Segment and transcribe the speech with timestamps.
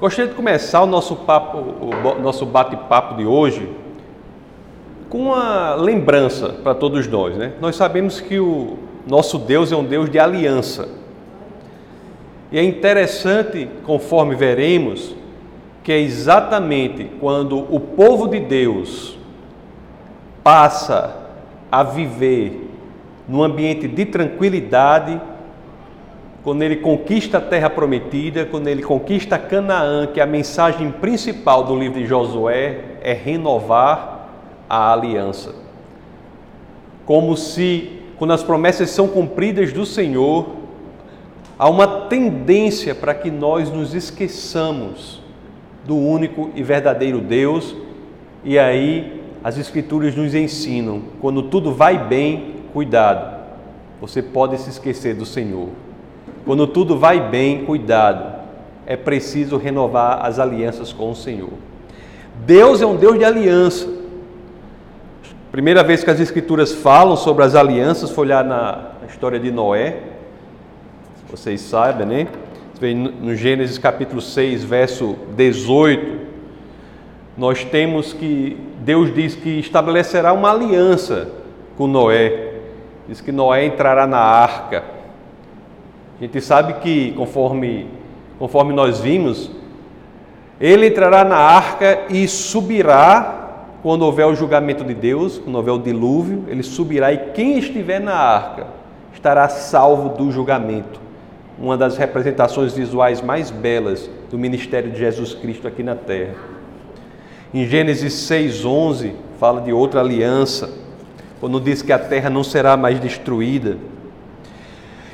[0.00, 3.70] Gostaria de começar o nosso papo, o nosso bate-papo de hoje
[5.10, 7.52] com uma lembrança para todos nós, né?
[7.60, 10.88] Nós sabemos que o nosso Deus é um Deus de aliança.
[12.50, 15.14] E é interessante, conforme veremos,
[15.84, 19.18] que é exatamente quando o povo de Deus
[20.42, 21.14] passa
[21.70, 22.70] a viver
[23.28, 25.20] num ambiente de tranquilidade
[26.42, 31.76] quando ele conquista a terra prometida, quando ele conquista Canaã, que a mensagem principal do
[31.76, 34.28] livro de Josué é renovar
[34.68, 35.54] a aliança.
[37.04, 40.46] Como se, quando as promessas são cumpridas do Senhor,
[41.58, 45.20] há uma tendência para que nós nos esqueçamos
[45.84, 47.76] do único e verdadeiro Deus,
[48.42, 53.40] e aí as Escrituras nos ensinam: quando tudo vai bem, cuidado,
[54.00, 55.68] você pode se esquecer do Senhor.
[56.50, 58.24] Quando tudo vai bem, cuidado,
[58.84, 61.52] é preciso renovar as alianças com o Senhor.
[62.44, 63.88] Deus é um Deus de aliança.
[65.52, 69.98] Primeira vez que as Escrituras falam sobre as alianças foi olhar na história de Noé.
[71.30, 72.26] Vocês sabem, né?
[73.20, 76.18] No Gênesis capítulo 6, verso 18,
[77.38, 81.28] nós temos que Deus diz que estabelecerá uma aliança
[81.76, 82.54] com Noé.
[83.06, 84.98] Diz que Noé entrará na arca
[86.20, 87.86] a gente sabe que, conforme,
[88.38, 89.50] conforme nós vimos,
[90.60, 93.38] ele entrará na arca e subirá
[93.82, 97.98] quando houver o julgamento de Deus, quando houver o dilúvio, ele subirá e quem estiver
[97.98, 98.66] na arca
[99.14, 101.00] estará salvo do julgamento.
[101.58, 106.34] Uma das representações visuais mais belas do ministério de Jesus Cristo aqui na terra.
[107.52, 110.70] Em Gênesis 6:11 fala de outra aliança,
[111.40, 113.78] quando diz que a terra não será mais destruída.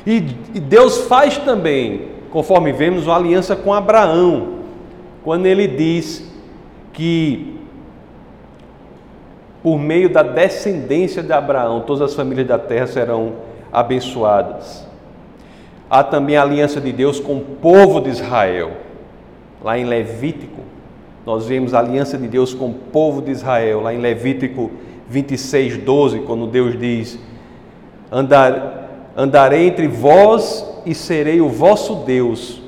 [0.06, 4.60] E, Deus faz também, conforme vemos, uma aliança com Abraão,
[5.24, 6.24] quando ele diz
[6.92, 7.56] que
[9.62, 13.32] por meio da descendência de Abraão, todas as famílias da terra serão
[13.72, 14.86] abençoadas.
[15.90, 18.72] Há também a aliança de Deus com o povo de Israel.
[19.60, 20.60] Lá em Levítico,
[21.26, 23.80] nós vemos a aliança de Deus com o povo de Israel.
[23.80, 24.70] Lá em Levítico
[25.08, 27.18] 26, 12, quando Deus diz:
[28.10, 28.85] Andar,
[29.16, 32.60] Andarei entre vós e serei o vosso Deus,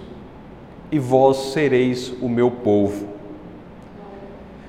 [0.90, 3.06] e vós sereis o meu povo.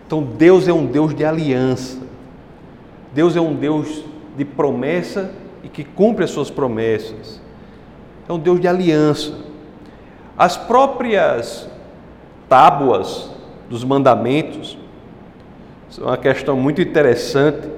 [0.06, 1.98] Então Deus é um Deus de aliança.
[3.14, 4.04] Deus é um Deus
[4.36, 5.32] de promessa
[5.64, 7.42] e que cumpre as suas promessas.
[8.28, 9.34] É um Deus de aliança.
[10.38, 11.70] As próprias
[12.50, 13.30] tábuas
[13.70, 14.78] dos mandamentos
[15.90, 17.70] são uma questão muito interessante.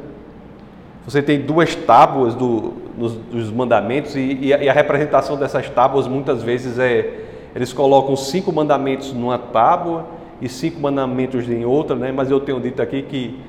[1.05, 5.67] Você tem duas tábuas do, nos, dos mandamentos e, e, a, e, a, representação dessas
[5.69, 7.25] tábuas muitas vezes é
[7.55, 10.05] eles colocam cinco mandamentos numa tábua
[10.39, 12.11] e cinco mandamentos em outra, né?
[12.11, 13.39] Mas eu tenho dito aqui que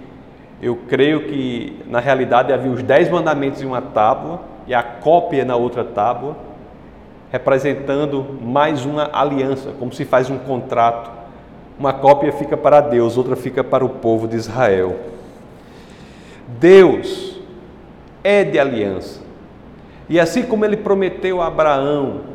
[0.60, 5.44] eu creio que na realidade havia os dez mandamentos em uma tábua e a cópia
[5.44, 6.36] na outra tábua,
[7.30, 11.10] representando mais uma aliança, como se faz um contrato.
[11.78, 14.96] Uma cópia fica para Deus, outra fica para o povo de Israel.
[16.58, 17.40] Deus
[18.24, 19.21] é de aliança.
[20.08, 22.32] E assim como ele prometeu a Abraão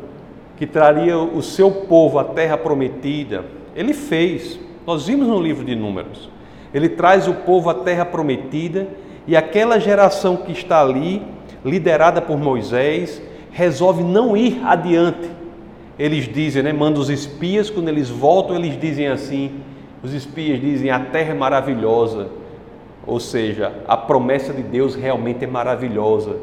[0.56, 3.44] que traria o seu povo à terra prometida,
[3.76, 4.58] ele fez.
[4.86, 6.28] Nós vimos no livro de Números.
[6.74, 8.88] Ele traz o povo à terra prometida
[9.26, 11.22] e aquela geração que está ali,
[11.64, 15.30] liderada por Moisés, resolve não ir adiante.
[15.98, 19.60] Eles dizem, né, manda os espias, quando eles voltam, eles dizem assim:
[20.02, 22.28] os espias dizem, a terra é maravilhosa.
[23.06, 26.36] Ou seja, a promessa de Deus realmente é maravilhosa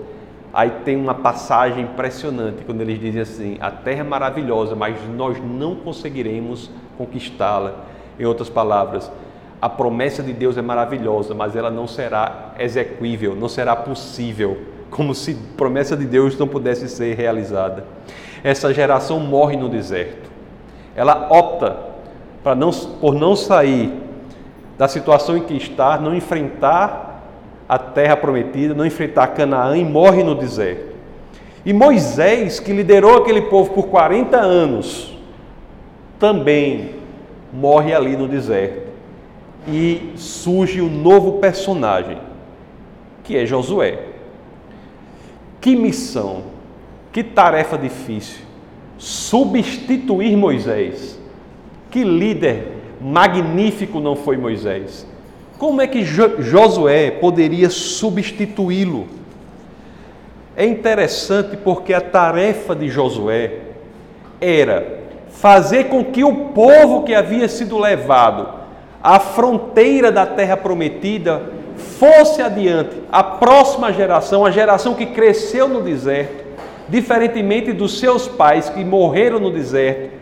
[0.55, 5.37] Aí tem uma passagem impressionante quando eles dizem assim: a terra é maravilhosa, mas nós
[5.43, 7.73] não conseguiremos conquistá-la.
[8.17, 9.11] Em outras palavras,
[9.61, 14.57] a promessa de Deus é maravilhosa, mas ela não será execuível, não será possível,
[14.89, 17.83] como se a promessa de Deus não pudesse ser realizada.
[18.41, 20.31] Essa geração morre no deserto.
[20.95, 21.75] Ela opta
[22.55, 23.91] não, por não sair
[24.77, 27.14] da situação em que está, não enfrentar
[27.67, 30.95] a terra prometida, não enfrentar Canaã e morre no deserto.
[31.65, 35.17] E Moisés, que liderou aquele povo por 40 anos,
[36.19, 36.91] também
[37.51, 38.85] morre ali no deserto.
[39.67, 42.19] E surge um novo personagem,
[43.23, 43.99] que é Josué.
[45.59, 46.43] Que missão,
[47.11, 48.45] que tarefa difícil.
[48.99, 51.19] Substituir Moisés.
[51.89, 55.07] Que líder magnífico não foi Moisés.
[55.57, 59.07] Como é que Josué poderia substituí-lo?
[60.55, 63.59] É interessante porque a tarefa de Josué
[64.39, 64.99] era
[65.29, 68.47] fazer com que o povo que havia sido levado
[69.03, 71.41] à fronteira da terra prometida
[71.77, 76.45] fosse adiante, a próxima geração, a geração que cresceu no deserto,
[76.87, 80.14] diferentemente dos seus pais que morreram no deserto,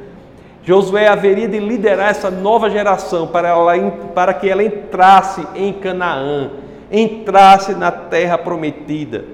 [0.65, 6.51] Josué haveria de liderar essa nova geração para, ela, para que ela entrasse em Canaã,
[6.89, 9.25] entrasse na terra prometida.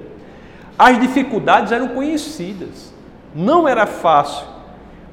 [0.78, 2.92] As dificuldades eram conhecidas,
[3.36, 4.48] não era fácil,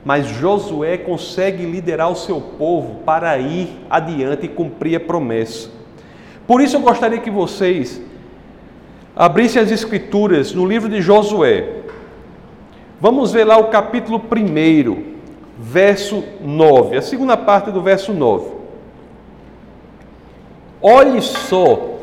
[0.02, 5.68] mas Josué consegue liderar o seu povo para ir adiante e cumprir a promessa.
[6.46, 8.00] Por isso eu gostaria que vocês
[9.14, 11.82] abrissem as Escrituras no livro de Josué.
[13.00, 15.15] Vamos ver lá o capítulo 1
[15.58, 18.50] verso 9, a segunda parte do verso 9.
[20.82, 21.96] Olhe só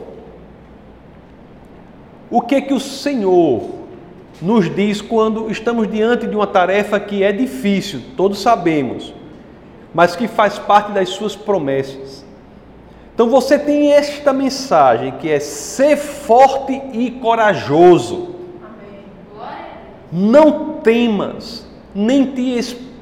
[2.29, 3.69] o que que o Senhor
[4.41, 9.13] nos diz quando estamos diante de uma tarefa que é difícil, todos sabemos,
[9.93, 12.25] mas que faz parte das suas promessas.
[13.13, 18.33] Então você tem esta mensagem que é ser forte e corajoso.
[20.11, 22.92] Não temas, nem te espantes,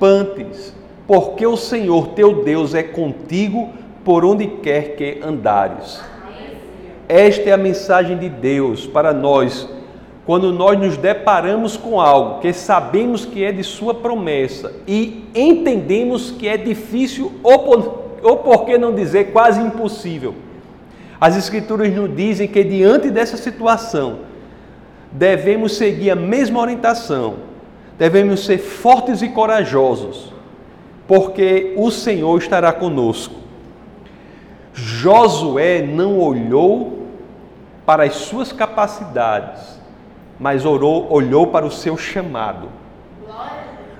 [1.05, 3.69] porque o Senhor teu Deus é contigo
[4.03, 6.01] por onde quer que andares.
[7.07, 9.69] Esta é a mensagem de Deus para nós
[10.25, 16.31] quando nós nos deparamos com algo que sabemos que é de Sua promessa e entendemos
[16.31, 20.33] que é difícil ou, por, ou por que não dizer quase impossível.
[21.19, 24.19] As Escrituras nos dizem que diante dessa situação
[25.11, 27.50] devemos seguir a mesma orientação
[28.01, 30.33] devemos ser fortes e corajosos,
[31.07, 33.35] porque o Senhor estará conosco.
[34.73, 37.05] Josué não olhou
[37.85, 39.79] para as suas capacidades,
[40.39, 42.69] mas orou, olhou para o seu chamado.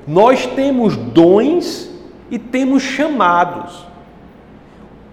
[0.08, 1.92] Nós temos dons
[2.32, 3.86] e temos chamados.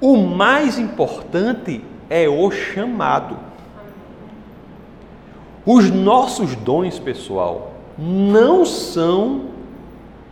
[0.01, 3.37] O mais importante é o chamado.
[5.67, 9.47] Os nossos dons, pessoal, não são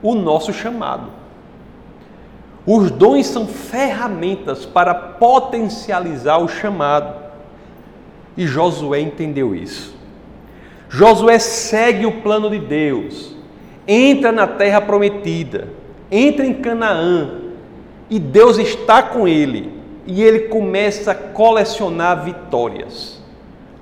[0.03, 1.11] o nosso chamado.
[2.65, 7.15] Os dons são ferramentas para potencializar o chamado.
[8.37, 9.97] E Josué entendeu isso.
[10.89, 13.35] Josué segue o plano de Deus,
[13.89, 15.69] entra na terra prometida,
[16.11, 17.41] entra em Canaã,
[18.09, 19.73] e Deus está com ele,
[20.07, 23.21] e ele começa a colecionar vitórias.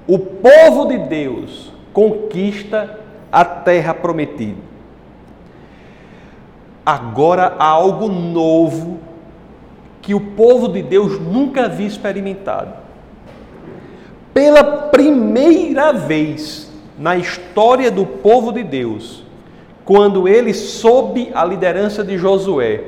[0.06, 3.03] O povo de Deus conquista
[3.34, 4.60] a terra prometida.
[6.86, 9.00] Agora há algo novo
[10.00, 12.74] que o povo de Deus nunca havia experimentado.
[14.32, 19.24] Pela primeira vez na história do povo de Deus,
[19.84, 22.84] quando ele, sob a liderança de Josué,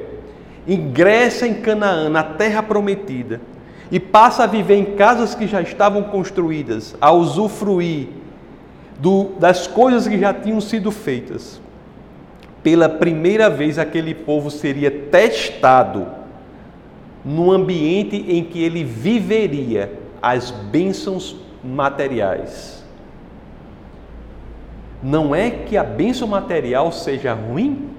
[0.69, 3.41] ingressa em Canaã, na terra prometida,
[3.91, 8.26] e passa a viver em casas que já estavam construídas, a usufruir
[8.99, 11.61] do, das coisas que já tinham sido feitas.
[12.63, 16.07] Pela primeira vez, aquele povo seria testado
[17.25, 22.85] no ambiente em que ele viveria as bênçãos materiais.
[25.03, 27.91] Não é que a bênção material seja ruim,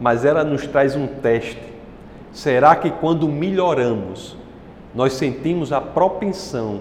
[0.00, 1.62] mas ela nos traz um teste.
[2.32, 4.36] Será que quando melhoramos,
[4.94, 6.80] nós sentimos a propensão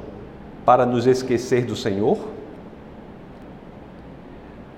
[0.65, 2.34] para nos esquecer do Senhor?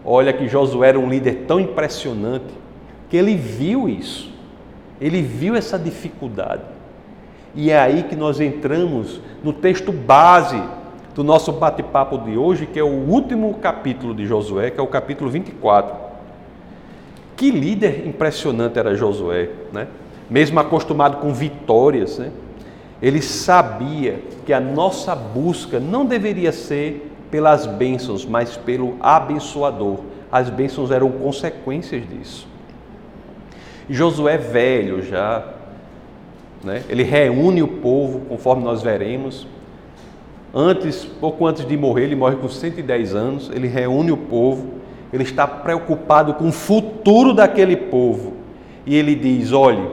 [0.10, 2.46] Olha que Josué era um líder tão impressionante
[3.10, 4.34] que ele viu isso,
[5.02, 6.62] ele viu essa dificuldade.
[7.54, 10.64] E é aí que nós entramos no texto base
[11.14, 14.88] do nosso bate-papo de hoje, que é o último capítulo de Josué, que é o
[14.88, 15.94] capítulo 24.
[17.36, 19.88] Que líder impressionante era Josué, né?
[20.30, 22.32] Mesmo acostumado com vitórias, né?
[23.02, 30.00] Ele sabia que a nossa busca não deveria ser pelas bênçãos, mas pelo abençoador.
[30.32, 32.48] As bênçãos eram consequências disso.
[33.90, 35.46] Josué velho já,
[36.64, 36.84] né?
[36.90, 39.48] ele reúne o povo, conforme nós veremos.
[40.54, 44.74] Antes, pouco antes de morrer, ele morre com 110 anos, ele reúne o povo,
[45.14, 48.34] ele está preocupado com o futuro daquele povo.
[48.86, 49.88] E ele diz: olhe,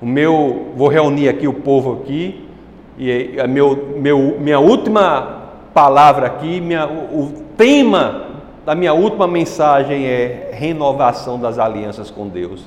[0.00, 2.48] o meu, vou reunir aqui o povo aqui,
[2.96, 5.43] e a meu, meu, minha última
[5.74, 8.26] palavra aqui, minha, o, o tema
[8.64, 12.64] da minha última mensagem é renovação das alianças com Deus.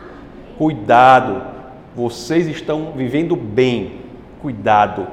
[0.57, 1.41] Cuidado,
[1.95, 4.01] vocês estão vivendo bem.
[4.41, 5.07] Cuidado,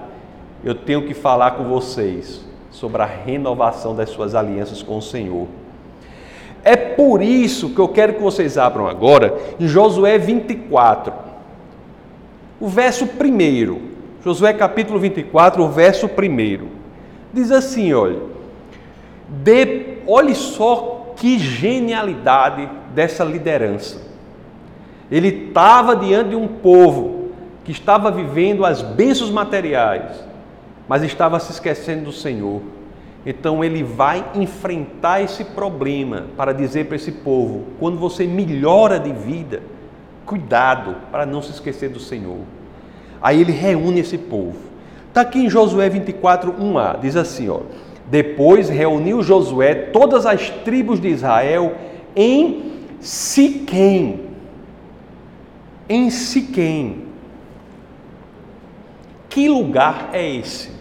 [0.62, 5.46] eu tenho que falar com vocês sobre a renovação das suas alianças com o Senhor.
[6.64, 11.12] É por isso que eu quero que vocês abram agora em Josué 24.
[12.60, 13.94] O verso 1.
[14.24, 16.83] Josué capítulo 24, o verso 1.
[17.34, 18.20] Diz assim, olha.
[19.28, 24.00] De, olhe só que genialidade dessa liderança.
[25.10, 27.30] Ele estava diante de um povo
[27.64, 30.24] que estava vivendo as bênçãos materiais,
[30.88, 32.62] mas estava se esquecendo do Senhor.
[33.26, 39.12] Então ele vai enfrentar esse problema para dizer para esse povo: quando você melhora de
[39.12, 39.62] vida,
[40.24, 42.40] cuidado para não se esquecer do Senhor.
[43.20, 44.73] Aí ele reúne esse povo.
[45.14, 47.60] Está aqui em Josué 24, 1a, diz assim: ó,
[48.10, 51.76] Depois reuniu Josué todas as tribos de Israel
[52.16, 54.22] em Siquém.
[55.88, 57.04] Em Siquém.
[59.28, 60.72] Que lugar é esse?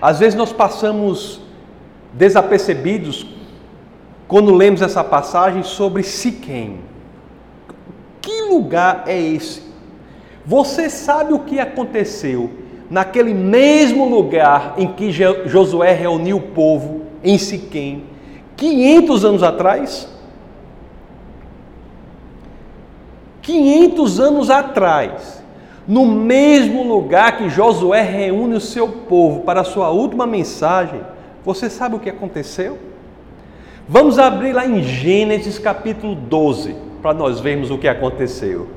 [0.00, 1.42] Às vezes nós passamos
[2.14, 3.26] desapercebidos
[4.26, 6.80] quando lemos essa passagem sobre Siquém.
[8.22, 9.64] Que lugar é esse?
[10.46, 17.36] Você sabe o que aconteceu naquele mesmo lugar em que Josué reuniu o povo em
[17.36, 18.04] Siquém,
[18.56, 20.08] 500 anos atrás?
[23.42, 25.38] 500 anos atrás
[25.88, 31.00] no mesmo lugar que Josué reúne o seu povo para a sua última mensagem,
[31.42, 32.76] você sabe o que aconteceu?
[33.88, 38.68] Vamos abrir lá em Gênesis capítulo 12, para nós vermos o que aconteceu.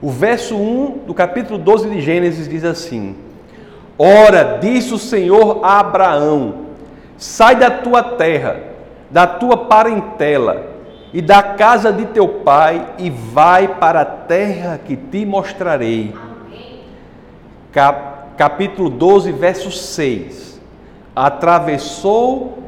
[0.00, 3.16] O verso 1 do capítulo 12 de Gênesis diz assim:
[3.98, 6.66] Ora, disse o Senhor a Abraão:
[7.16, 8.56] Sai da tua terra,
[9.10, 10.66] da tua parentela
[11.14, 16.14] e da casa de teu pai e vai para a terra que te mostrarei.
[17.72, 20.60] Cap, capítulo 12, verso 6.
[21.14, 22.58] Atravessou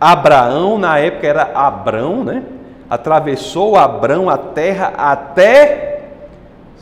[0.00, 2.42] Abraão, na época era Abrão, né?
[2.90, 5.91] Atravessou Abrão a terra até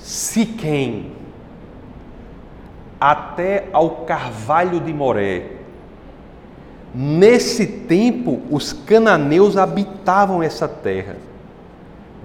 [0.01, 1.13] Siquém,
[3.01, 5.61] até ao carvalho de Moré
[6.93, 11.17] Nesse tempo, os cananeus habitavam essa terra.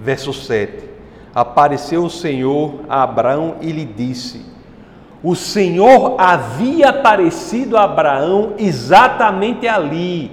[0.00, 0.84] Verso 7.
[1.32, 4.44] Apareceu o Senhor a Abraão e lhe disse:
[5.22, 10.32] O Senhor havia aparecido a Abraão exatamente ali,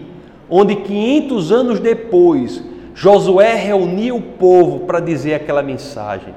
[0.49, 2.63] onde 500 anos depois
[2.95, 6.33] Josué reunia o povo para dizer aquela mensagem.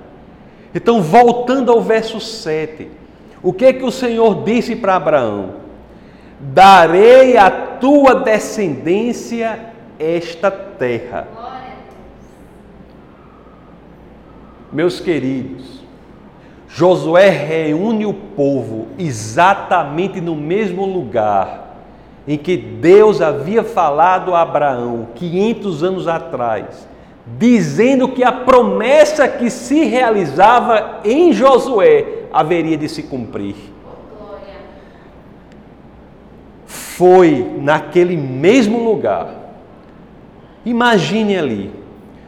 [0.76, 2.88] Então, voltando ao verso 7,
[3.42, 5.66] o que é que o Senhor disse para Abraão?
[6.38, 9.58] darei à tua descendência
[9.98, 11.26] esta terra.
[14.72, 15.82] Meus queridos,
[16.68, 21.64] Josué reúne o povo exatamente no mesmo lugar
[22.28, 26.86] em que Deus havia falado a Abraão 500 anos atrás,
[27.26, 33.76] dizendo que a promessa que se realizava em Josué haveria de se cumprir.
[36.96, 39.28] foi naquele mesmo lugar.
[40.64, 41.70] Imagine ali,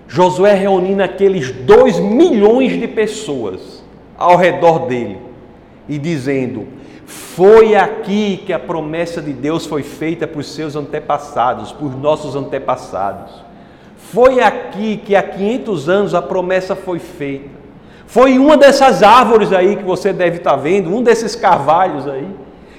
[0.07, 3.83] Josué reunindo aqueles dois milhões de pessoas
[4.17, 5.19] ao redor dele
[5.89, 6.67] e dizendo:
[7.07, 11.95] Foi aqui que a promessa de Deus foi feita para os seus antepassados, para os
[11.97, 13.48] nossos antepassados.
[14.13, 17.51] Foi aqui que há 500 anos a promessa foi feita.
[18.07, 22.29] Foi uma dessas árvores aí que você deve estar vendo, um desses carvalhos aí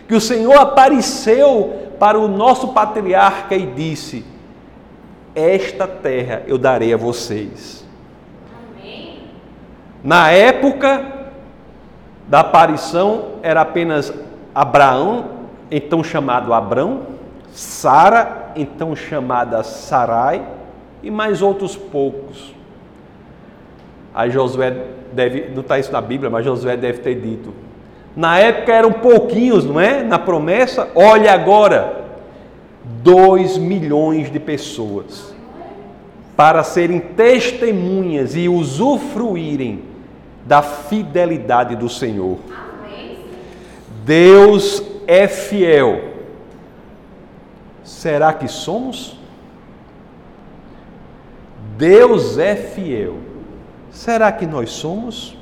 [0.09, 4.25] que o Senhor apareceu para o nosso patriarca e disse:
[5.36, 7.86] Esta terra eu darei a vocês.
[8.51, 9.19] Amém.
[10.03, 11.05] Na época
[12.27, 14.12] da aparição era apenas
[14.53, 15.25] Abraão,
[15.69, 17.03] então chamado Abrão,
[17.51, 20.43] Sara, então chamada Sarai,
[21.01, 22.53] e mais outros poucos.
[24.13, 24.75] Aí Josué
[25.13, 27.53] deve, não está isso na Bíblia, mas Josué deve ter dito:
[28.15, 30.03] na época eram pouquinhos, não é?
[30.03, 32.06] Na promessa, olha agora,
[33.03, 35.34] 2 milhões de pessoas
[36.36, 39.84] para serem testemunhas e usufruírem
[40.46, 42.38] da fidelidade do Senhor.
[44.06, 46.01] Deus é fiel.
[47.84, 49.18] Será que somos?
[51.79, 53.19] Deus é fiel.
[53.89, 55.38] Será que nós somos?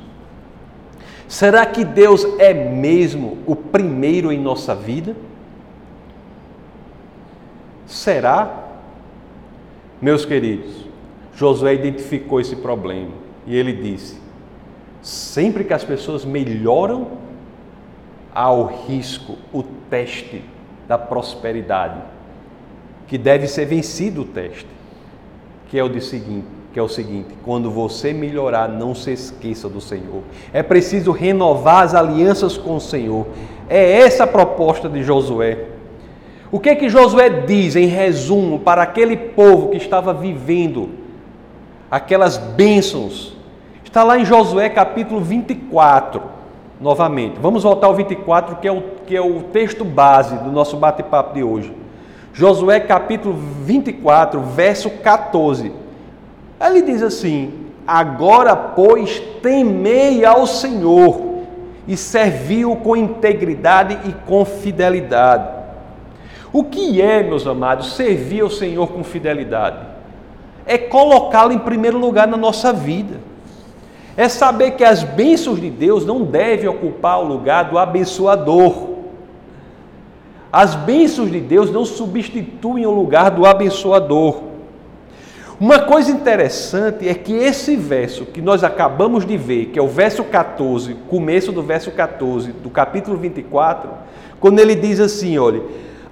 [1.28, 5.16] Será que Deus é mesmo o primeiro em nossa vida?
[7.88, 8.66] Será?
[10.00, 10.86] Meus queridos,
[11.34, 13.14] Josué identificou esse problema
[13.48, 14.22] e ele disse:
[15.02, 17.18] sempre que as pessoas melhoram,
[18.32, 20.44] há o risco, o teste
[20.88, 22.00] da prosperidade,
[23.08, 24.77] que deve ser vencido o teste.
[25.68, 29.68] Que é o de seguinte, que é o seguinte: quando você melhorar, não se esqueça
[29.68, 30.24] do Senhor.
[30.54, 33.28] É preciso renovar as alianças com o Senhor.
[33.70, 35.66] É essa a proposta de Josué.
[36.50, 40.90] O que é que Josué diz em resumo para aquele povo que estava vivendo
[41.92, 43.36] aquelas bênçãos?
[43.84, 46.22] Está lá em Josué capítulo 24,
[46.80, 47.38] novamente.
[47.42, 51.34] Vamos voltar ao 24, que é o, que é o texto base do nosso bate-papo
[51.34, 51.74] de hoje.
[52.38, 55.72] Josué capítulo 24, verso 14.
[56.62, 57.52] Ele diz assim:
[57.88, 61.20] Agora, pois, temei ao Senhor
[61.88, 65.50] e serviu com integridade e com fidelidade.
[66.54, 69.80] O que é, meus amados, servir ao Senhor com fidelidade?
[70.64, 73.16] É colocá-lo em primeiro lugar na nossa vida.
[74.16, 78.97] É saber que as bênçãos de Deus não devem ocupar o lugar do abençoador.
[80.52, 84.44] As bênçãos de Deus não substituem o lugar do abençoador.
[85.60, 89.88] Uma coisa interessante é que esse verso que nós acabamos de ver, que é o
[89.88, 93.90] verso 14, começo do verso 14 do capítulo 24,
[94.40, 95.64] quando ele diz assim: olha,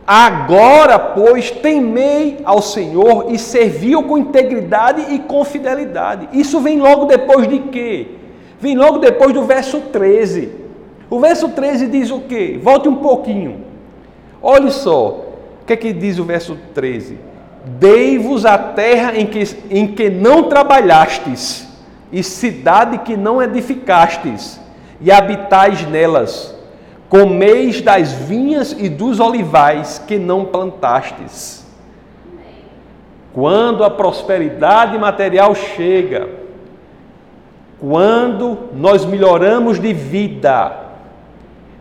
[0.06, 6.28] agora, pois, temei ao Senhor e serviu com integridade e com fidelidade.
[6.34, 8.08] Isso vem logo depois de quê?
[8.60, 10.50] Vem logo depois do verso 13.
[11.08, 12.60] O verso 13 diz o quê?
[12.62, 13.65] Volte um pouquinho.
[14.42, 15.26] Olhe só,
[15.62, 17.18] o que é que diz o verso 13?
[17.66, 21.68] Dei-vos a terra em que, em que não trabalhastes,
[22.12, 24.60] e cidade que não edificastes,
[25.02, 26.56] e habitais nelas.
[27.10, 31.66] Comeis das vinhas e dos olivais que não plantastes.
[33.34, 36.30] Quando a prosperidade material chega,
[37.80, 40.86] quando nós melhoramos de vida,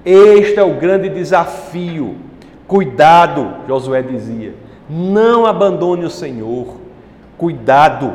[0.04, 2.23] este é o grande desafio
[2.66, 4.54] Cuidado, Josué dizia,
[4.88, 6.76] não abandone o Senhor.
[7.36, 8.12] Cuidado.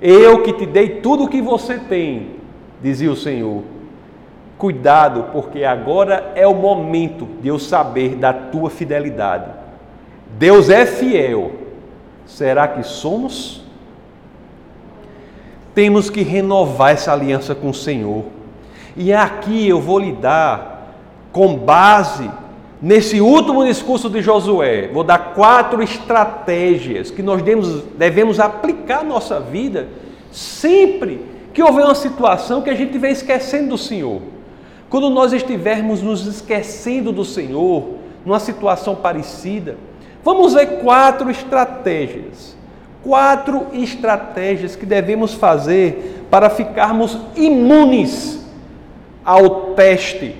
[0.00, 2.30] Eu que te dei tudo o que você tem,
[2.82, 3.62] dizia o Senhor.
[4.58, 9.50] Cuidado, porque agora é o momento de eu saber da tua fidelidade.
[10.38, 11.52] Deus é fiel.
[12.26, 13.64] Será que somos?
[15.74, 18.24] Temos que renovar essa aliança com o Senhor.
[18.96, 20.94] E aqui eu vou lhe dar,
[21.32, 22.30] com base
[22.82, 27.40] Nesse último discurso de Josué, vou dar quatro estratégias que nós
[27.96, 29.86] devemos, aplicar na nossa vida
[30.32, 34.20] sempre que houver uma situação que a gente estiver esquecendo do Senhor.
[34.90, 39.76] Quando nós estivermos nos esquecendo do Senhor, numa situação parecida,
[40.24, 42.56] vamos ver quatro estratégias.
[43.04, 48.44] Quatro estratégias que devemos fazer para ficarmos imunes
[49.24, 50.34] ao teste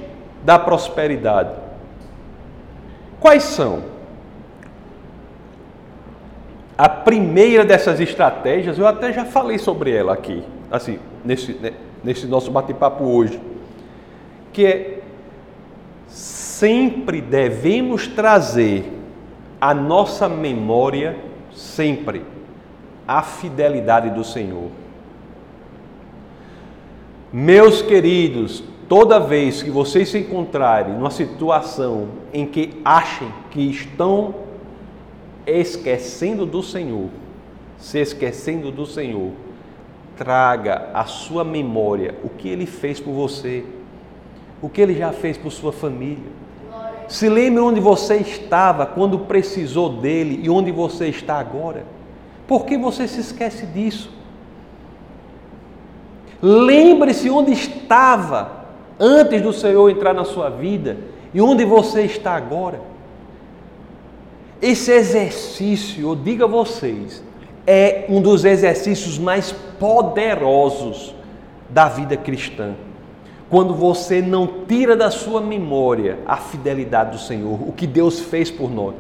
[0.45, 1.62] da prosperidade.
[3.23, 3.85] Quais são?
[6.77, 12.27] A primeira dessas estratégias, eu até já falei sobre ela aqui, assim, nesse, né, nesse
[12.27, 13.41] nosso bate-papo hoje,
[14.53, 14.99] que é
[16.09, 18.93] sempre devemos trazer
[19.61, 21.17] a nossa memória,
[21.55, 22.25] sempre,
[23.07, 24.69] a fidelidade do Senhor.
[27.33, 34.35] Meus queridos, Toda vez que vocês se encontrarem numa situação em que achem que estão
[35.47, 37.09] esquecendo do Senhor,
[37.79, 39.31] se esquecendo do Senhor,
[40.15, 43.65] traga à sua memória o que ele fez por você,
[44.61, 46.31] o que ele já fez por sua família.
[47.09, 51.87] Se lembre onde você estava quando precisou dele e onde você está agora.
[52.47, 54.13] Por que você se esquece disso?
[56.43, 58.61] Lembre-se onde estava
[58.99, 60.97] antes do Senhor entrar na sua vida
[61.35, 62.81] e onde você está agora.
[64.61, 67.23] Esse exercício, eu digo a vocês,
[67.67, 71.15] é um dos exercícios mais poderosos
[71.69, 72.75] da vida cristã.
[73.51, 78.51] Quando você não tira da sua memória a fidelidade do Senhor, o que Deus fez
[78.51, 78.95] por nós.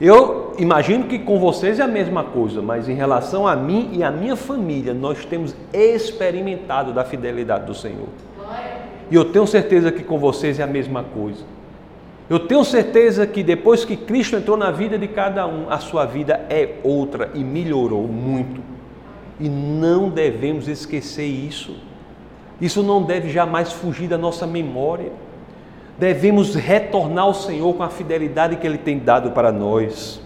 [0.00, 4.04] Eu imagino que com vocês é a mesma coisa, mas em relação a mim e
[4.04, 8.08] a minha família, nós temos experimentado da fidelidade do Senhor.
[9.10, 11.44] E eu tenho certeza que com vocês é a mesma coisa.
[12.28, 16.04] Eu tenho certeza que depois que Cristo entrou na vida de cada um, a sua
[16.04, 18.60] vida é outra e melhorou muito.
[19.40, 21.76] E não devemos esquecer isso.
[22.60, 25.10] Isso não deve jamais fugir da nossa memória.
[25.98, 30.20] Devemos retornar ao Senhor com a fidelidade que Ele tem dado para nós.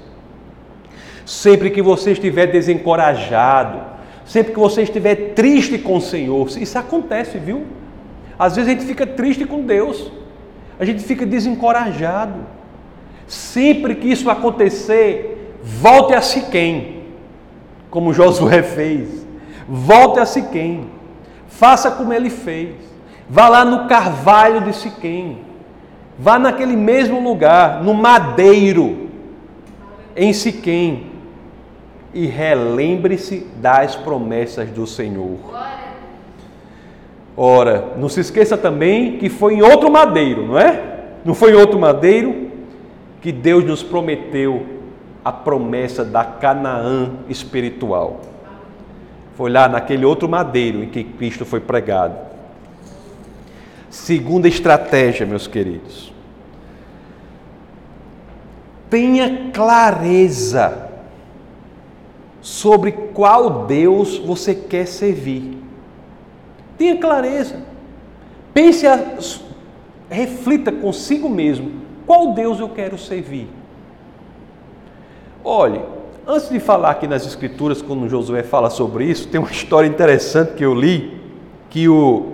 [1.25, 3.81] Sempre que você estiver desencorajado,
[4.25, 7.65] sempre que você estiver triste com o Senhor, isso acontece, viu?
[8.43, 10.11] Às vezes a gente fica triste com Deus,
[10.77, 12.41] a gente fica desencorajado.
[13.29, 17.05] Sempre que isso acontecer, volte a Siquém.
[17.89, 19.25] como Josué fez.
[19.69, 20.87] Volte a Siquém.
[21.47, 22.75] Faça como ele fez.
[23.31, 25.39] Vá lá no carvalho de Siquém.
[26.19, 29.09] Vá naquele mesmo lugar, no madeiro,
[30.17, 31.13] em Siquém.
[32.13, 35.39] E relembre-se das promessas do Senhor.
[37.37, 40.93] Ora, não se esqueça também que foi em outro madeiro, não é?
[41.25, 42.51] Não foi em outro madeiro
[43.21, 44.67] que Deus nos prometeu
[45.25, 48.21] a promessa da Canaã espiritual.
[49.37, 52.17] Foi lá naquele outro madeiro em que Cristo foi pregado.
[53.89, 56.13] Segunda estratégia, meus queridos.
[58.91, 60.91] Tenha clareza
[62.43, 65.62] sobre qual Deus você quer servir.
[66.83, 67.55] Tenha clareza.
[68.53, 68.99] Pense, a,
[70.11, 71.71] reflita consigo mesmo:
[72.05, 73.47] qual Deus eu quero servir?
[75.45, 75.81] Olhe,
[76.27, 80.55] antes de falar aqui nas Escrituras, quando Josué fala sobre isso, tem uma história interessante
[80.55, 81.21] que eu li,
[81.71, 82.33] que o.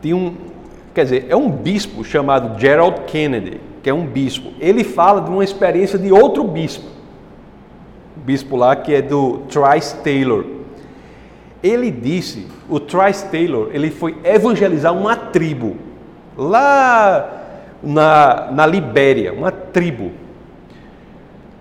[0.00, 0.34] Tem um.
[0.94, 4.50] Quer dizer, é um bispo chamado Gerald Kennedy, que é um bispo.
[4.58, 6.86] Ele fala de uma experiência de outro bispo.
[8.16, 10.63] bispo lá que é do Trice Taylor.
[11.64, 15.78] Ele disse, o Trice Taylor, ele foi evangelizar uma tribo
[16.36, 17.40] lá
[17.82, 20.12] na, na Libéria, uma tribo.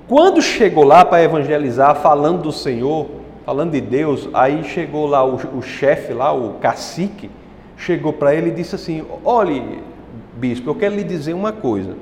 [0.06, 3.08] Quando chegou lá para evangelizar, falando do Senhor,
[3.46, 7.32] falando de Deus, aí chegou lá o, o chefe lá, o cacique,
[7.78, 9.82] chegou para ele e disse assim: Olhe,
[10.36, 11.96] bispo, eu quero lhe dizer uma coisa.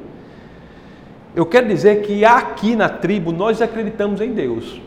[1.36, 4.82] Eu quero dizer que aqui na tribo nós acreditamos em Deus.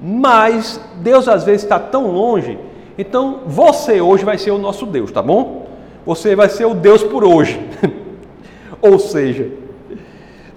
[0.00, 2.58] Mas Deus às vezes está tão longe,
[2.96, 5.68] então você hoje vai ser o nosso Deus, tá bom?
[6.06, 7.60] Você vai ser o Deus por hoje.
[8.80, 9.50] Ou seja,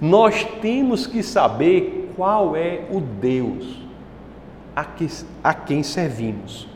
[0.00, 3.82] nós temos que saber qual é o Deus
[4.74, 5.08] a, que,
[5.42, 6.68] a quem servimos.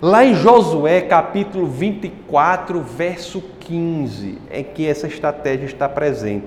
[0.00, 6.46] Lá em Josué capítulo 24, verso 15, é que essa estratégia está presente.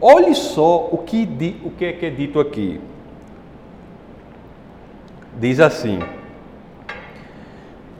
[0.00, 1.26] Olhe só o que,
[1.64, 2.80] o que é, que é dito aqui
[5.38, 6.00] diz assim: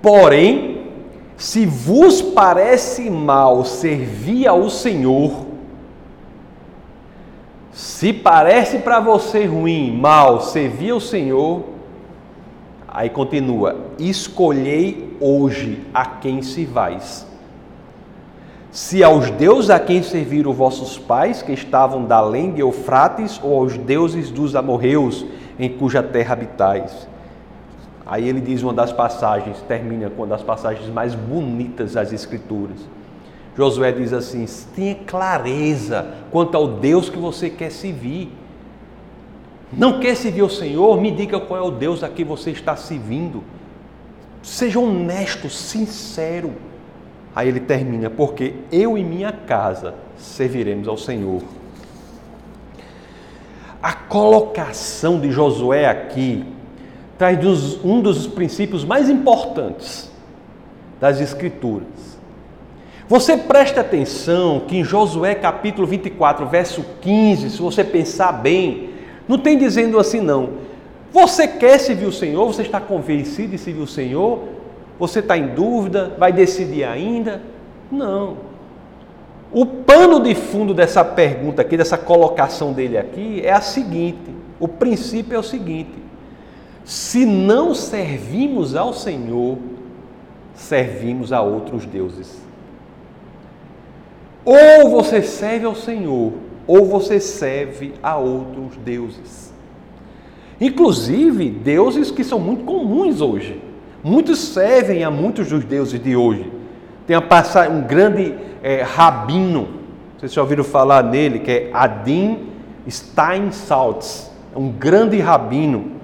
[0.03, 0.89] Porém,
[1.37, 5.47] se vos parece mal servir ao Senhor,
[7.73, 11.63] se parece para você ruim, mal servir ao Senhor,
[12.89, 17.27] aí continua: escolhei hoje a quem se vais.
[18.71, 23.61] Se aos deuses a quem serviram vossos pais, que estavam da além de Eufrates, ou
[23.61, 25.25] aos deuses dos amorreus,
[25.59, 27.09] em cuja terra habitais.
[28.09, 32.79] Aí ele diz uma das passagens, termina com uma das passagens mais bonitas das Escrituras.
[33.55, 38.33] Josué diz assim: tenha clareza quanto ao Deus que você quer servir.
[39.71, 40.99] Não quer servir o Senhor?
[40.99, 43.45] Me diga qual é o Deus a que você está servindo.
[44.43, 46.53] Seja honesto, sincero.
[47.37, 51.43] Aí ele termina: porque eu e minha casa serviremos ao Senhor.
[53.83, 56.57] A colocação de Josué aqui
[57.19, 60.09] traz um dos princípios mais importantes
[61.01, 62.17] das Escrituras.
[63.09, 68.91] Você presta atenção que em Josué capítulo 24, verso 15, se você pensar bem,
[69.27, 70.51] não tem dizendo assim não.
[71.13, 72.47] Você quer servir o Senhor?
[72.47, 74.41] Você está convencido de servir o Senhor?
[74.99, 76.15] Você está em dúvida?
[76.19, 77.41] Vai decidir ainda?
[77.91, 78.37] Não.
[79.51, 84.69] O pano de fundo dessa pergunta aqui, dessa colocação dele aqui, é a seguinte: o
[84.69, 85.91] princípio é o seguinte:
[86.89, 89.59] se não servimos ao Senhor,
[90.55, 92.41] servimos a outros deuses.
[94.43, 96.33] Ou você serve ao Senhor,
[96.67, 99.53] ou você serve a outros deuses.
[100.59, 103.63] Inclusive, deuses que são muito comuns hoje.
[104.03, 106.51] Muitos servem a muitos dos deuses de hoje.
[107.07, 109.69] Tem um grande é, rabino,
[110.17, 112.47] vocês já ouviram falar nele, que é Adin
[112.89, 115.98] Steinsaltz, um grande rabino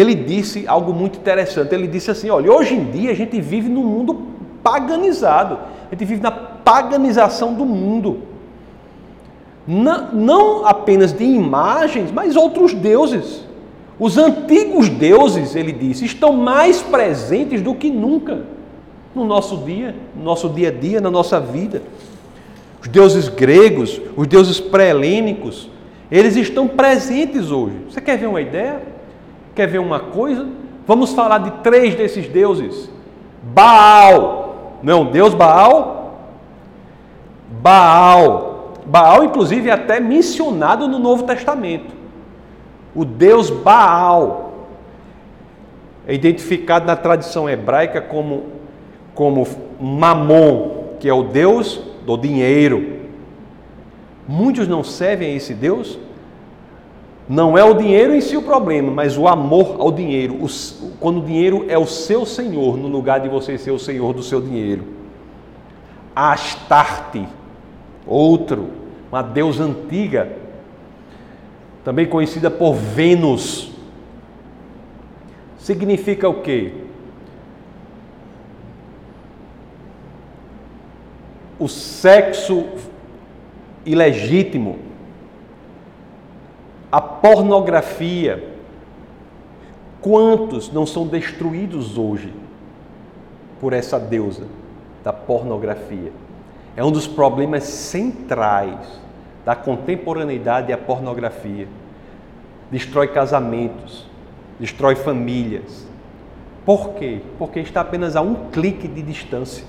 [0.00, 1.74] ele disse algo muito interessante.
[1.74, 4.26] Ele disse assim: olha, hoje em dia a gente vive num mundo
[4.62, 8.18] paganizado, a gente vive na paganização do mundo.
[9.66, 13.44] Não, não apenas de imagens, mas outros deuses.
[13.98, 18.40] Os antigos deuses, ele disse, estão mais presentes do que nunca
[19.14, 21.82] no nosso dia, no nosso dia a dia, na nossa vida.
[22.82, 25.70] Os deuses gregos, os deuses pré-helênicos,
[26.10, 27.76] eles estão presentes hoje.
[27.90, 28.95] Você quer ver uma ideia?
[29.56, 30.46] Quer ver uma coisa?
[30.86, 32.90] Vamos falar de três desses deuses.
[33.42, 36.14] Baal, não deus Baal?
[37.62, 38.74] Baal.
[38.84, 41.92] Baal, inclusive, é até mencionado no Novo Testamento.
[42.94, 44.68] O Deus Baal
[46.06, 48.44] é identificado na tradição hebraica como,
[49.14, 49.46] como
[49.80, 53.00] Mamon, que é o Deus do dinheiro.
[54.28, 55.98] Muitos não servem a esse Deus.
[57.28, 60.34] Não é o dinheiro em si o problema, mas o amor ao dinheiro.
[60.34, 60.46] O,
[61.00, 64.22] quando o dinheiro é o seu senhor, no lugar de você ser o senhor do
[64.22, 64.84] seu dinheiro.
[66.14, 67.26] Astarte,
[68.06, 68.70] outro,
[69.10, 70.36] uma deusa antiga,
[71.84, 73.72] também conhecida por Vênus.
[75.58, 76.72] Significa o quê?
[81.58, 82.66] O sexo
[83.84, 84.85] ilegítimo,
[86.96, 88.42] a pornografia.
[90.00, 92.32] Quantos não são destruídos hoje
[93.60, 94.44] por essa deusa
[95.04, 96.10] da pornografia?
[96.74, 98.78] É um dos problemas centrais
[99.44, 101.68] da contemporaneidade a pornografia.
[102.70, 104.06] Destrói casamentos,
[104.58, 105.86] destrói famílias.
[106.64, 107.20] Por quê?
[107.38, 109.66] Porque está apenas a um clique de distância.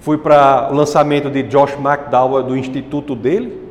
[0.00, 3.70] Fui para o lançamento de Josh McDowell do instituto dele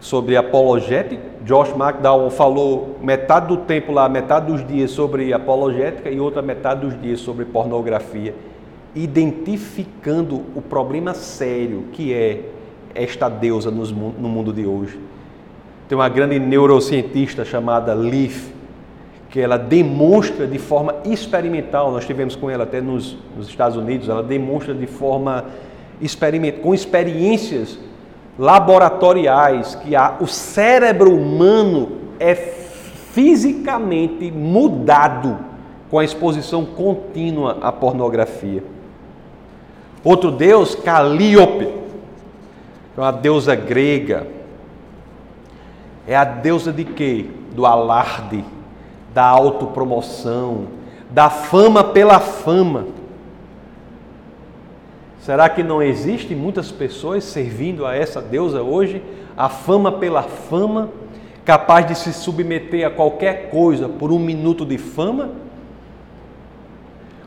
[0.00, 1.22] sobre apologética.
[1.44, 6.80] Josh McDowell falou metade do tempo lá, metade dos dias sobre apologética e outra metade
[6.80, 8.34] dos dias sobre pornografia,
[8.94, 12.42] identificando o problema sério que é
[12.94, 14.98] esta deusa no mundo de hoje.
[15.88, 18.52] Tem uma grande neurocientista chamada Leaf,
[19.28, 24.08] que ela demonstra de forma experimental, nós tivemos com ela até nos, nos Estados Unidos,
[24.08, 25.44] ela demonstra de forma
[26.00, 27.78] experimental, com experiências
[28.38, 35.38] laboratoriais, que a, o cérebro humano é fisicamente mudado
[35.90, 38.62] com a exposição contínua à pornografia.
[40.04, 41.68] Outro deus, Calíope,
[42.96, 44.26] é uma deusa grega.
[46.06, 47.26] É a deusa de quê?
[47.54, 48.44] Do alarde
[49.16, 50.66] da autopromoção,
[51.10, 52.84] da fama pela fama.
[55.26, 59.02] Será que não existe muitas pessoas servindo a essa deusa hoje?
[59.36, 60.88] A fama pela fama,
[61.44, 65.30] capaz de se submeter a qualquer coisa por um minuto de fama?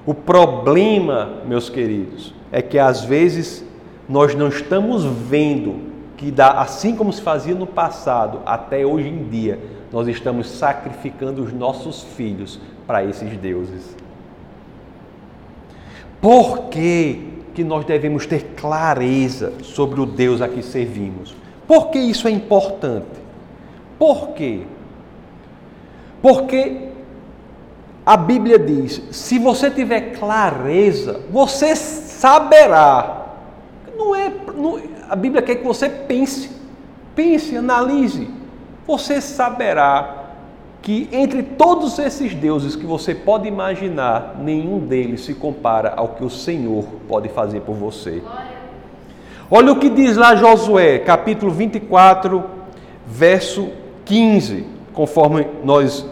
[0.05, 3.65] O problema, meus queridos, é que às vezes
[4.07, 5.81] nós não estamos vendo
[6.15, 9.59] que dá, assim como se fazia no passado, até hoje em dia,
[9.91, 13.93] nós estamos sacrificando os nossos filhos para esses deuses.
[16.21, 21.35] Por que, que nós devemos ter clareza sobre o Deus a que servimos?
[21.67, 23.19] Por que isso é importante?
[23.97, 24.61] Por quê?
[26.21, 26.87] Porque
[28.05, 33.25] a Bíblia diz: se você tiver clareza, você saberá.
[33.97, 36.49] Não é, não, a Bíblia quer que você pense,
[37.13, 38.29] pense, analise.
[38.87, 40.18] Você saberá
[40.81, 46.23] que entre todos esses deuses que você pode imaginar, nenhum deles se compara ao que
[46.23, 48.21] o Senhor pode fazer por você.
[49.51, 52.43] Olha o que diz lá Josué, capítulo 24,
[53.05, 53.69] verso
[54.05, 56.05] 15, conforme nós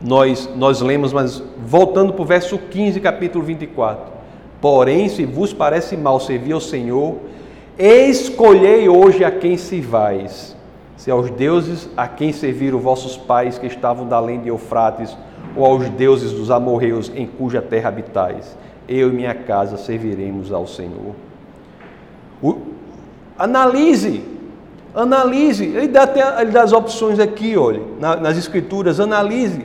[0.00, 4.12] nós nós lemos, mas voltando para o verso 15, capítulo 24.
[4.60, 7.16] Porém, se vos parece mal servir ao Senhor,
[7.78, 10.56] escolhei hoje a quem servais.
[11.00, 15.16] Se aos deuses a quem serviram vossos pais que estavam da além de Eufrates,
[15.56, 18.54] ou aos deuses dos amorreus em cuja terra habitais.
[18.86, 21.14] Eu e minha casa serviremos ao Senhor.
[22.42, 22.58] O,
[23.38, 24.22] analise,
[24.94, 25.64] analise.
[25.64, 29.00] Ele dá, até, ele dá as opções aqui, olha, nas escrituras.
[29.00, 29.64] Analise.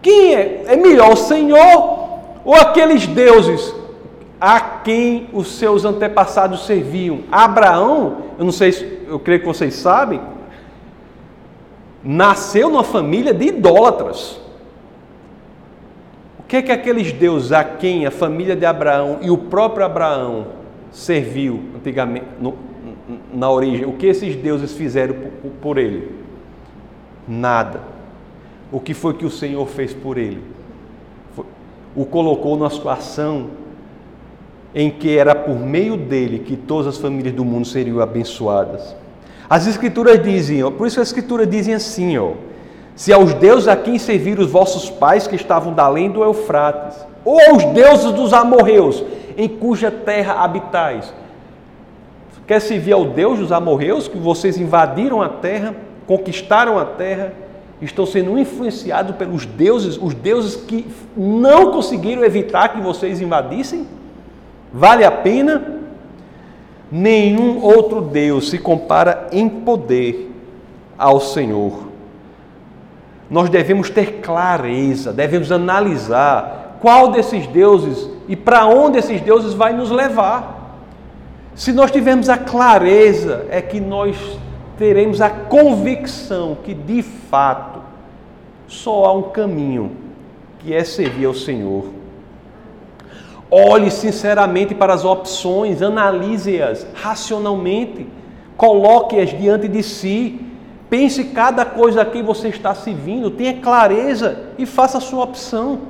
[0.00, 0.64] Quem é?
[0.66, 2.08] É melhor o Senhor
[2.42, 3.74] ou aqueles deuses
[4.40, 7.20] a quem os seus antepassados serviam.
[7.30, 10.22] Abraão, eu não sei, eu creio que vocês sabem,
[12.02, 14.40] nasceu numa família de idólatras.
[16.38, 19.84] O que é que aqueles deuses a quem a família de Abraão e o próprio
[19.84, 20.46] Abraão
[20.90, 22.54] serviu antigamente no,
[23.32, 23.86] na origem?
[23.86, 26.10] O que esses deuses fizeram por, por ele?
[27.28, 27.82] Nada.
[28.72, 30.42] O que foi que o Senhor fez por ele?
[31.34, 31.44] Foi,
[31.94, 33.50] o colocou numa situação
[34.74, 38.94] em que era por meio dele que todas as famílias do mundo seriam abençoadas.
[39.50, 42.34] As escrituras dizem, por isso as escrituras dizem assim, ó,
[42.94, 46.96] se aos deuses a quem serviram os vossos pais que estavam da além do Eufrates,
[47.24, 49.02] ou aos deuses dos amorreus,
[49.36, 51.12] em cuja terra habitais.
[52.46, 55.74] Quer servir ao Deus dos amorreus, que vocês invadiram a terra,
[56.06, 57.32] conquistaram a terra,
[57.82, 60.86] estão sendo influenciados pelos deuses, os deuses que
[61.16, 63.86] não conseguiram evitar que vocês invadissem?
[64.72, 65.79] Vale a pena?
[66.90, 70.30] Nenhum outro Deus se compara em poder
[70.98, 71.88] ao Senhor.
[73.30, 79.72] nós devemos ter clareza, devemos analisar qual desses deuses e para onde esses deuses vai
[79.72, 80.78] nos levar.
[81.54, 84.16] Se nós tivermos a clareza, é que nós
[84.76, 87.80] teremos a convicção que de fato
[88.66, 89.92] só há um caminho,
[90.58, 91.99] que é servir ao Senhor.
[93.50, 98.06] Olhe sinceramente para as opções, analise-as racionalmente,
[98.56, 100.50] coloque-as diante de si
[100.90, 105.82] Pense cada coisa a quem você está servindo, tenha clareza e faça a sua opção.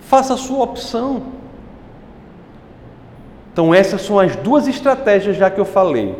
[0.00, 1.22] Faça a sua opção.
[3.50, 6.14] Então, essas são as duas estratégias já que eu falei.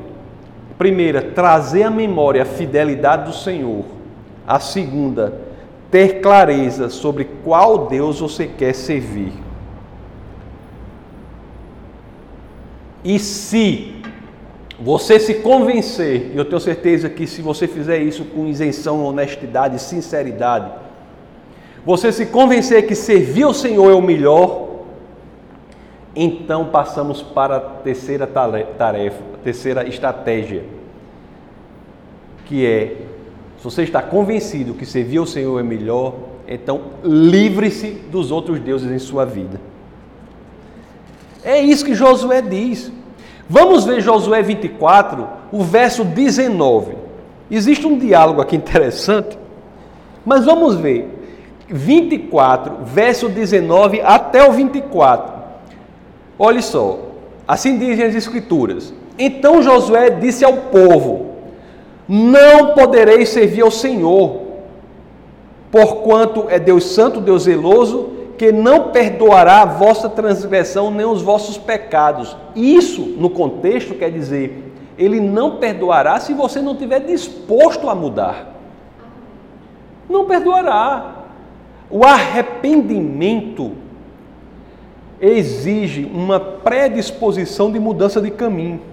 [0.78, 3.84] primeira, trazer à memória a fidelidade do Senhor.
[4.46, 5.34] A segunda,
[5.90, 9.32] ter clareza sobre qual Deus você quer servir.
[13.04, 13.94] E se
[14.78, 19.78] você se convencer, e eu tenho certeza que se você fizer isso com isenção, honestidade,
[19.80, 20.70] sinceridade,
[21.84, 24.68] você se convencer que servir ao Senhor é o melhor,
[26.14, 30.64] então passamos para a terceira tarefa, a terceira estratégia,
[32.46, 32.96] que é,
[33.60, 36.14] se você está convencido que servir ao Senhor é melhor,
[36.48, 39.60] então livre-se dos outros deuses em sua vida.
[41.44, 42.90] É isso que Josué diz.
[43.46, 46.94] Vamos ver Josué 24, o verso 19.
[47.50, 49.38] Existe um diálogo aqui interessante,
[50.24, 51.18] mas vamos ver.
[51.68, 55.34] 24, verso 19 até o 24.
[56.38, 56.98] Olha só,
[57.46, 58.94] assim dizem as Escrituras.
[59.18, 61.29] Então Josué disse ao povo:
[62.12, 64.40] Não podereis servir ao Senhor,
[65.70, 71.56] porquanto é Deus Santo, Deus zeloso, que não perdoará a vossa transgressão nem os vossos
[71.56, 72.36] pecados.
[72.56, 78.56] Isso, no contexto, quer dizer, ele não perdoará se você não estiver disposto a mudar.
[80.08, 81.14] Não perdoará.
[81.88, 83.70] O arrependimento
[85.20, 88.89] exige uma predisposição de mudança de caminho.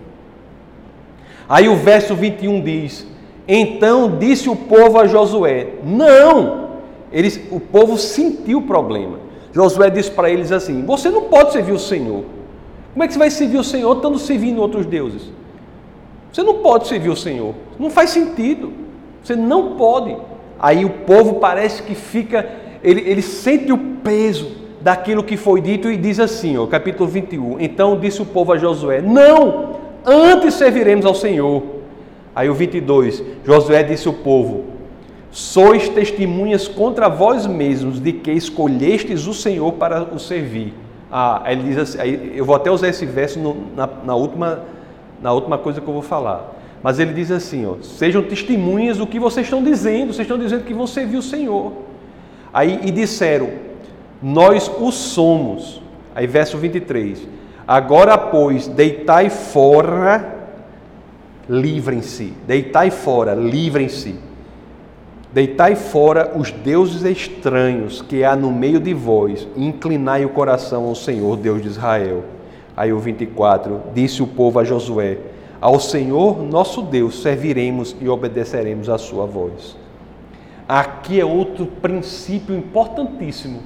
[1.50, 3.08] Aí o verso 21 diz:
[3.48, 6.68] Então disse o povo a Josué: Não!
[7.12, 9.20] Eles, o povo sentiu o problema.
[9.54, 12.24] Josué disse para eles assim: Você não pode servir o Senhor.
[12.94, 15.32] Como é que você vai servir o Senhor estando servindo outros deuses?
[16.32, 17.54] Você não pode servir o Senhor.
[17.80, 18.74] Não faz sentido.
[19.24, 20.16] Você não pode.
[20.60, 22.50] Aí o povo parece que fica,
[22.84, 27.60] ele, ele sente o peso daquilo que foi dito e diz assim, ó, capítulo 21.
[27.60, 29.76] Então disse o povo a Josué: Não,
[30.08, 31.62] antes serviremos ao Senhor.
[32.34, 34.78] Aí o 22, Josué disse ao povo:
[35.32, 40.74] sois testemunhas contra vós mesmos de que escolhestes o Senhor para o servir.
[41.12, 42.00] Ah, ele diz assim,
[42.34, 44.62] eu vou até usar esse verso no, na, na, última,
[45.22, 46.56] na última coisa que eu vou falar.
[46.82, 50.64] Mas ele diz assim: ó, sejam testemunhas do que vocês estão dizendo, vocês estão dizendo
[50.64, 51.74] que vão servir o Senhor.
[52.54, 53.50] Aí e disseram:
[54.22, 55.82] Nós o somos.
[56.16, 57.28] Aí verso 23.
[57.68, 60.36] Agora, pois, deitai fora,
[61.50, 62.34] livrem-se.
[62.48, 64.28] Deitai fora, livrem-se
[65.38, 70.86] Deitai fora os deuses estranhos que há no meio de vós, e inclinai o coração
[70.86, 72.24] ao Senhor, Deus de Israel.
[72.76, 75.18] Aí o 24, disse o povo a Josué:
[75.60, 79.76] Ao Senhor nosso Deus serviremos e obedeceremos à sua voz.
[80.68, 83.60] Aqui é outro princípio importantíssimo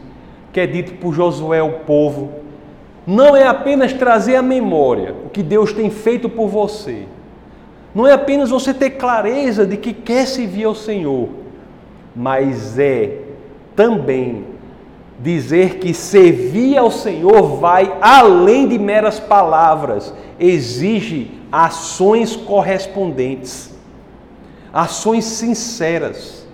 [0.52, 2.41] que é dito por Josué ao povo.
[3.06, 7.06] Não é apenas trazer à memória o que Deus tem feito por você.
[7.94, 11.42] Não é apenas você ter clareza de que quer servir ao Senhor
[12.16, 13.20] mas é
[13.76, 14.46] também
[15.20, 23.74] dizer que servir ao Senhor vai além de meras palavras, exige ações correspondentes,
[24.74, 26.48] ações sinceras.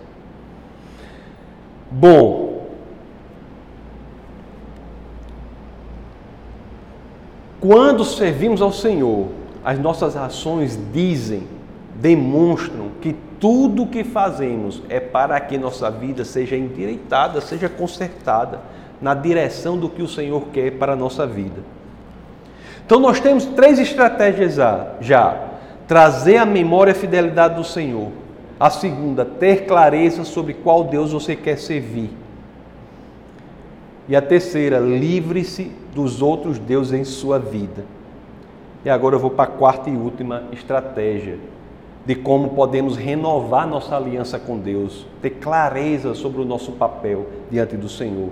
[1.90, 2.47] Bom,
[7.68, 9.28] quando servimos ao Senhor,
[9.62, 11.44] as nossas ações dizem,
[11.96, 18.62] demonstram que tudo o que fazemos é para que nossa vida seja endireitada, seja consertada
[19.02, 21.62] na direção do que o Senhor quer para a nossa vida.
[22.86, 24.56] Então nós temos três estratégias
[25.02, 25.38] já.
[25.90, 28.14] Trazer à memória a fidelidade do Senhor.
[28.58, 32.12] A segunda, ter clareza sobre qual Deus você quer servir.
[34.08, 37.84] E a terceira, livre-se dos outros deuses em sua vida.
[38.86, 41.38] E agora eu vou para a quarta e última estratégia
[42.06, 47.76] de como podemos renovar nossa aliança com Deus, ter clareza sobre o nosso papel diante
[47.76, 48.30] do Senhor.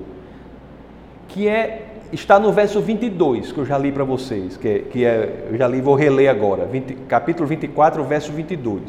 [1.28, 5.04] Que é está no verso 22, que eu já li para vocês, que é, que
[5.04, 8.82] é eu já li, vou reler agora, 20, capítulo 24, verso 22.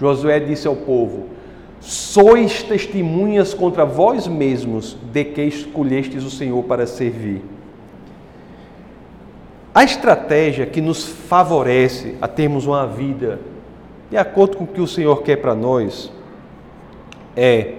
[0.00, 1.26] Josué disse ao povo:
[1.82, 7.42] sois testemunhas contra vós mesmos de que escolhestes o Senhor para servir.
[9.74, 13.40] A estratégia que nos favorece a termos uma vida
[14.10, 16.12] de acordo com o que o Senhor quer para nós
[17.34, 17.76] é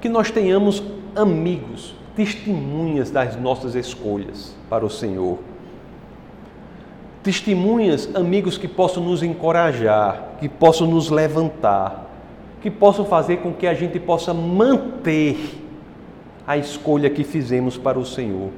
[0.00, 0.82] que nós tenhamos
[1.16, 5.38] amigos, testemunhas das nossas escolhas para o Senhor.
[7.22, 12.03] Testemunhas, amigos que possam nos encorajar, que possam nos levantar,
[12.64, 15.60] que possam fazer com que a gente possa manter
[16.46, 18.48] a escolha que fizemos para o Senhor.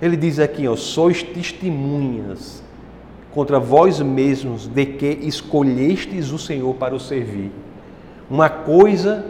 [0.00, 2.64] Ele diz aqui, ó, sois testemunhas
[3.34, 7.52] contra vós mesmos de que escolhestes o Senhor para o servir.
[8.30, 9.26] Uma coisa,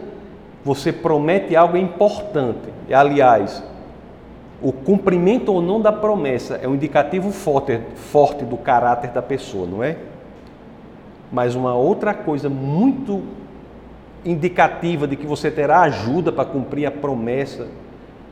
[0.63, 2.69] você promete algo importante.
[2.89, 3.61] Aliás,
[4.61, 9.67] o cumprimento ou não da promessa é um indicativo forte, forte do caráter da pessoa,
[9.67, 9.97] não é?
[11.29, 13.21] Mas uma outra coisa muito
[14.29, 17.67] indicativa de que você terá ajuda para cumprir a promessa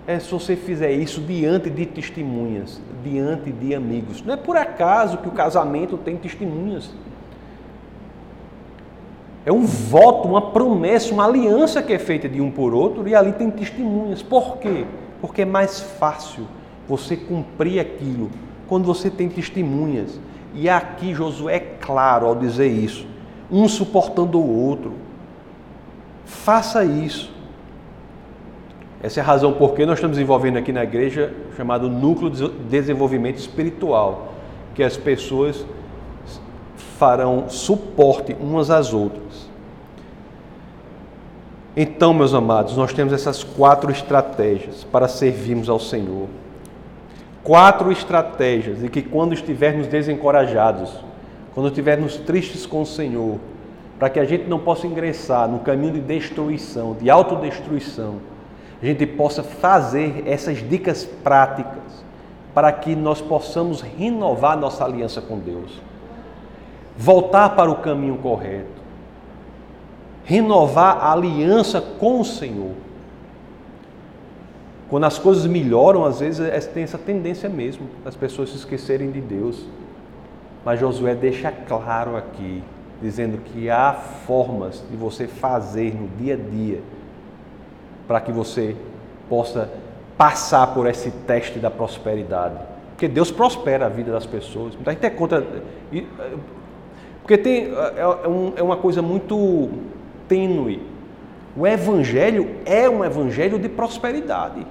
[0.07, 4.21] é se você fizer isso diante de testemunhas, diante de amigos.
[4.23, 6.91] Não é por acaso que o casamento tem testemunhas.
[9.45, 13.15] É um voto, uma promessa, uma aliança que é feita de um por outro e
[13.15, 14.21] ali tem testemunhas.
[14.21, 14.85] Por quê?
[15.21, 16.45] Porque é mais fácil
[16.87, 18.29] você cumprir aquilo
[18.67, 20.19] quando você tem testemunhas.
[20.53, 23.07] E aqui Josué é claro ao dizer isso,
[23.51, 24.93] um suportando o outro,
[26.25, 27.31] Faça isso.
[29.01, 32.49] Essa é a razão por que nós estamos desenvolvendo aqui na igreja chamado Núcleo de
[32.67, 34.33] Desenvolvimento Espiritual,
[34.73, 35.65] que as pessoas
[36.97, 39.49] farão suporte umas às outras.
[41.77, 46.27] Então, meus amados, nós temos essas quatro estratégias para servirmos ao Senhor.
[47.43, 50.91] Quatro estratégias e que quando estivermos desencorajados,
[51.53, 53.39] quando estivermos tristes com o Senhor,
[53.97, 58.15] para que a gente não possa ingressar no caminho de destruição, de autodestruição,
[58.81, 62.03] a gente possa fazer essas dicas práticas
[62.53, 65.81] para que nós possamos renovar nossa aliança com Deus,
[66.97, 68.83] voltar para o caminho correto,
[70.25, 72.71] renovar a aliança com o Senhor.
[74.89, 79.09] Quando as coisas melhoram, às vezes é, tem essa tendência mesmo, as pessoas se esquecerem
[79.11, 79.65] de Deus.
[80.63, 82.63] Mas Josué deixa claro aqui
[83.01, 86.81] dizendo que há formas de você fazer no dia a dia
[88.07, 88.75] para que você
[89.29, 89.69] possa
[90.17, 92.55] passar por esse teste da prosperidade.
[92.91, 94.73] Porque Deus prospera a vida das pessoas.
[94.75, 95.45] Muita gente é contra.
[97.21, 99.69] Porque tem, é, é uma coisa muito
[100.27, 100.81] tênue.
[101.57, 104.65] O Evangelho é um Evangelho de prosperidade.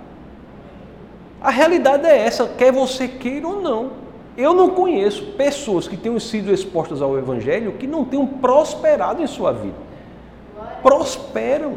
[1.41, 4.04] A realidade é essa, quer você queira ou não.
[4.37, 9.27] Eu não conheço pessoas que tenham sido expostas ao Evangelho que não tenham prosperado em
[9.27, 9.77] sua vida.
[10.83, 11.75] Prosperam.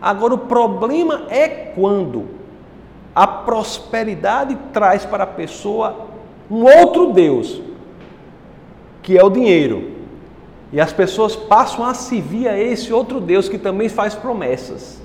[0.00, 2.28] Agora, o problema é quando
[3.14, 6.06] a prosperidade traz para a pessoa
[6.50, 7.60] um outro Deus,
[9.02, 9.92] que é o dinheiro.
[10.72, 15.02] E as pessoas passam a servir a esse outro Deus que também faz promessas,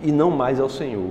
[0.00, 1.10] e não mais ao Senhor.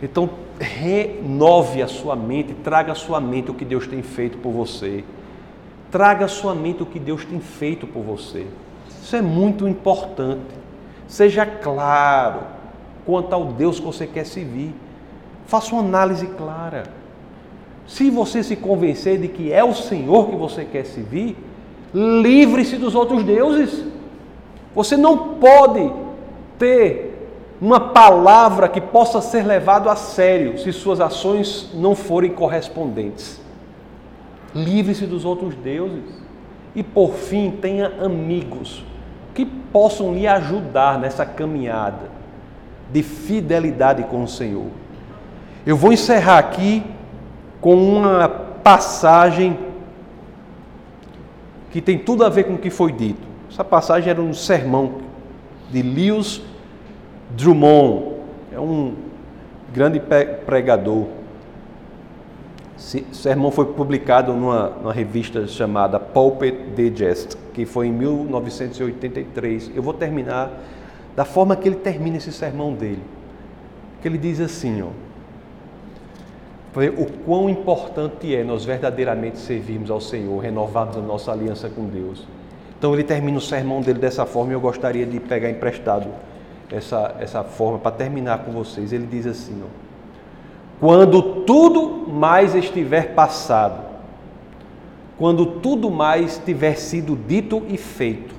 [0.00, 4.52] Então, renove a sua mente, traga à sua mente o que Deus tem feito por
[4.52, 5.04] você.
[5.90, 8.46] Traga à sua mente o que Deus tem feito por você.
[8.88, 10.42] Isso é muito importante.
[11.06, 12.40] Seja claro
[13.04, 14.74] quanto ao Deus que você quer servir.
[15.46, 16.84] Faça uma análise clara.
[17.86, 21.36] Se você se convencer de que é o Senhor que você quer servir,
[21.94, 23.84] livre-se dos outros deuses.
[24.74, 25.92] Você não pode
[26.58, 27.05] ter
[27.60, 33.40] uma palavra que possa ser levado a sério se suas ações não forem correspondentes.
[34.54, 36.26] Livre-se dos outros deuses.
[36.74, 38.84] E por fim, tenha amigos
[39.34, 42.10] que possam lhe ajudar nessa caminhada
[42.92, 44.66] de fidelidade com o Senhor.
[45.64, 46.84] Eu vou encerrar aqui
[47.60, 49.58] com uma passagem
[51.70, 53.26] que tem tudo a ver com o que foi dito.
[53.50, 55.00] Essa passagem era um sermão
[55.70, 56.42] de Lewis
[57.30, 58.16] Drummond
[58.52, 58.94] é um
[59.72, 61.06] grande pregador.
[62.76, 69.72] O sermão foi publicado numa, numa, revista chamada Pulpit Digest, que foi em 1983.
[69.74, 70.50] Eu vou terminar
[71.16, 73.02] da forma que ele termina esse sermão dele.
[74.00, 74.88] Que ele diz assim, ó,
[76.98, 82.26] o quão importante é nós verdadeiramente servirmos ao Senhor, renovarmos a nossa aliança com Deus.
[82.78, 86.08] Então ele termina o sermão dele dessa forma e eu gostaria de pegar emprestado
[86.70, 88.92] essa, essa forma para terminar com vocês.
[88.92, 89.68] Ele diz assim: ó,
[90.80, 93.84] quando tudo mais estiver passado,
[95.18, 98.34] quando tudo mais tiver sido dito e feito,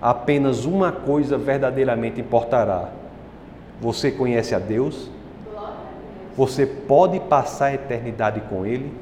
[0.00, 2.90] apenas uma coisa verdadeiramente importará.
[3.80, 5.10] Você conhece a Deus?
[6.36, 8.92] Você pode passar a eternidade com Ele?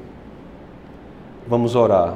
[1.47, 2.15] Vamos orar.